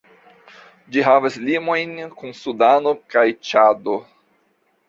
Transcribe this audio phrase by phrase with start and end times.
[0.95, 3.99] Ĝi havas limojn kun Sudano kaj Ĉado.